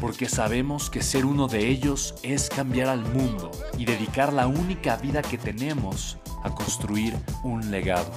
[0.00, 4.96] porque sabemos que ser uno de ellos es cambiar al mundo y dedicar la única
[4.96, 8.12] vida que tenemos a construir un legado.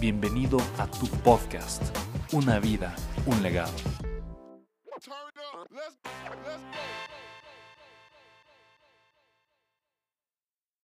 [0.00, 1.82] Bienvenido a tu podcast,
[2.32, 2.94] Una vida,
[3.26, 3.72] un legado.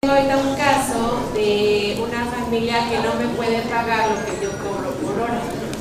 [0.07, 4.91] ahorita un caso de una familia que no me puede pagar lo que yo cobro
[5.03, 5.41] por hora.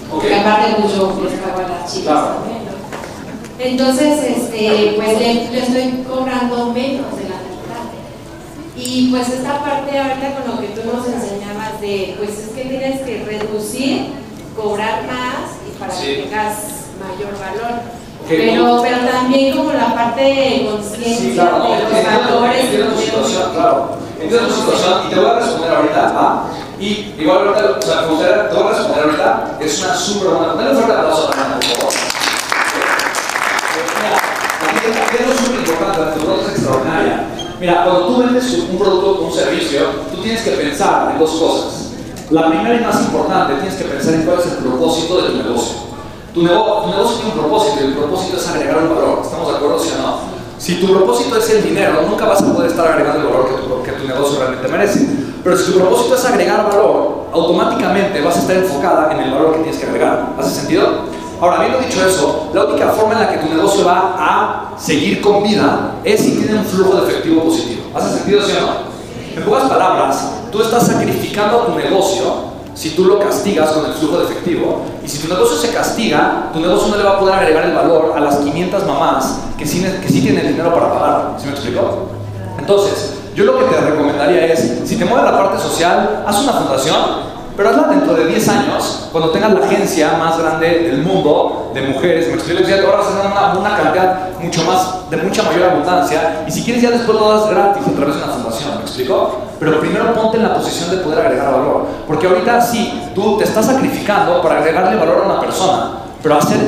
[0.10, 2.63] Porque aparte pues yo les pago a las chicas también.
[3.64, 7.86] Entonces, este, pues le, le estoy cobrando menos de la mitad.
[8.76, 12.64] Y pues esta parte ahorita con lo que tú nos enseñabas de, pues es que
[12.66, 14.08] tienes que reducir,
[14.56, 16.06] cobrar más y para Sí.
[16.06, 16.56] que tengas
[17.00, 17.82] mayor valor.
[18.28, 22.64] Pero, pero también como la parte de conciencia Sí, claro, de los entiendo, valores.
[22.66, 23.98] entiendo tu situación, claro.
[24.22, 26.46] Entiendo tu situación y te voy a responder ahorita, ¿va?
[26.80, 30.54] Y igual ahorita, o sea, te voy a responder ahorita, es una súper buena.
[30.54, 31.94] Dale un fuerte aplauso a Ana, por favor.
[33.74, 37.28] Mira, aquí hay algo súper importante, producto es extraordinaria.
[37.60, 39.80] Mira, cuando tú vendes un producto o un servicio,
[40.12, 41.92] tú tienes que pensar en dos cosas.
[42.30, 45.38] La primera y más importante, tienes que pensar en cuál es el propósito de tu
[45.38, 45.76] negocio.
[46.34, 49.22] Tu, tu negocio tiene un propósito y el propósito es agregar un valor.
[49.24, 50.18] ¿Estamos de acuerdo, sí o no?
[50.58, 53.62] Si tu propósito es el dinero, nunca vas a poder estar agregando el valor que
[53.62, 55.08] tu, que tu negocio realmente merece.
[55.44, 59.54] Pero si tu propósito es agregar valor, automáticamente vas a estar enfocada en el valor
[59.56, 60.34] que tienes que agregar.
[60.40, 61.23] ¿Hace sentido?
[61.42, 65.22] Ahora, habiendo dicho eso, la única forma en la que tu negocio va a seguir
[65.22, 67.84] con vida es si tiene un flujo de efectivo positivo.
[67.96, 68.94] ¿Hace sentido, sí o no?
[69.36, 74.18] En pocas palabras, tú estás sacrificando tu negocio si tú lo castigas con el flujo
[74.20, 74.82] de efectivo.
[75.04, 77.76] Y si tu negocio se castiga, tu negocio no le va a poder agregar el
[77.76, 81.36] valor a las 500 mamás que sí, que sí tienen el dinero para pagar.
[81.38, 82.10] ¿Sí me explico?
[82.58, 86.54] Entonces, yo lo que te recomendaría es, si te mueve la parte social, haz una
[86.54, 91.72] fundación, pero hazla dentro de 10 años, cuando tengas la agencia más grande del mundo
[91.74, 92.28] de mujeres.
[92.28, 96.52] Me explico, ya te ahorras una, una cantidad mucho más, de mucha mayor abundancia, y
[96.52, 99.42] si quieres ya después lo das gratis a través de una fundación, ¿me explico?
[99.60, 103.44] Pero primero ponte en la posición de poder agregar valor, porque ahorita sí, tú te
[103.44, 106.60] estás sacrificando para agregarle valor a una persona, pero hacer,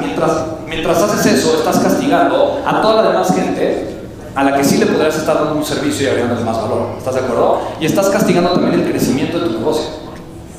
[0.00, 3.92] mientras, mientras haces eso, estás castigando a toda la demás gente
[4.34, 6.94] a la que sí le podrías estar dando un servicio y agregándole más valor.
[6.96, 7.60] ¿Estás de acuerdo?
[7.78, 9.84] Y estás castigando también el crecimiento de tu negocio.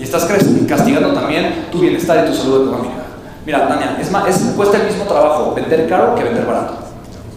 [0.04, 0.28] Y estás
[0.68, 3.04] castigando también tu bienestar y tu salud económica.
[3.46, 6.74] Mira, Tania, es más, es, cuesta el mismo trabajo vender caro que vender barato.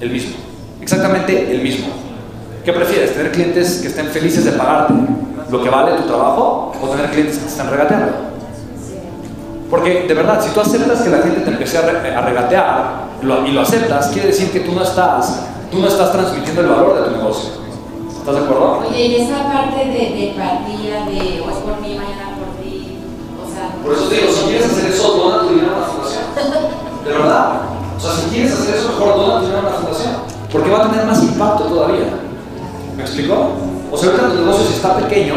[0.00, 0.34] El mismo.
[0.82, 1.86] Exactamente el mismo.
[2.64, 3.14] ¿Qué prefieres?
[3.14, 4.94] ¿Tener clientes que estén felices de pagarte
[5.48, 8.12] lo que vale tu trabajo o tener clientes que te estén regateando?
[9.70, 12.94] Porque de verdad, si tú aceptas que la gente te empiece a, re- a regatear
[13.22, 16.66] lo- y lo aceptas, quiere decir que tú no estás, tú no estás transmitiendo el
[16.68, 17.50] valor de tu negocio.
[18.18, 18.84] ¿Estás de acuerdo?
[18.88, 22.25] Oye, y esa parte de, de empatía, de hoy por mí, mañana
[23.86, 26.24] Por eso te digo, si quieres hacer eso, dona tu dinero a una fundación.
[27.04, 27.60] De verdad.
[27.96, 30.12] O sea, si quieres hacer eso, mejor dona tu dinero a una fundación.
[30.50, 32.18] Porque va a tener más impacto todavía.
[32.96, 33.52] ¿Me explico?
[33.92, 35.34] O sea, ahorita tu negocio, si está pequeño,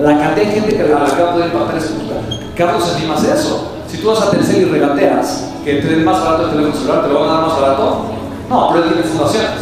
[0.00, 1.92] la cantidad de gente que a la va a poder impactar es.
[2.56, 3.68] Carlos Slim hace eso.
[3.86, 7.02] Si tú vas a Telcel y regateas que te den más barato el teléfono celular,
[7.02, 7.96] ¿te lo van a dar más barato?
[8.48, 9.60] No, pero él tiene fundaciones.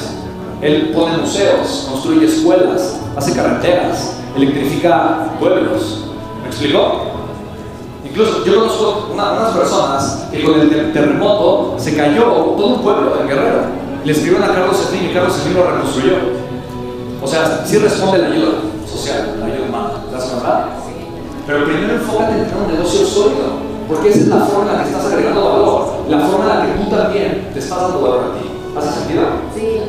[0.61, 6.05] Él pone museos, construye escuelas, hace carreteras, electrifica pueblos.
[6.43, 7.08] ¿Me explico?
[8.19, 12.25] Incluso yo conozco una- unas personas que con el ter- terremoto se cayó
[12.59, 13.61] todo un pueblo en Guerrero.
[14.05, 16.15] Le escribieron a Carlos Slim y Carlos Slim lo reconstruyó.
[17.23, 18.49] O sea, sí responde la ayuda
[18.91, 19.91] social, la ayuda humana.
[20.11, 20.69] ¿Te das cuenta?
[21.47, 23.47] Pero primero enfócate en un negocio sólido,
[23.87, 26.67] porque esa es la forma en la que estás agregando valor, la forma en la
[26.67, 28.51] que tú también te estás dando valor a ti.
[28.77, 29.23] ¿Hace sentido?
[29.55, 29.81] Sí,